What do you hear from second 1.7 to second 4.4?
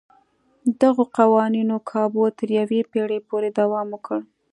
کابو تر یوې پېړۍ پورې دوام وکړ.